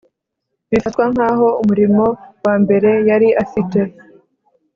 [0.71, 2.03] bifatwa nk aho umurimo
[2.43, 3.79] wa mbere yari afite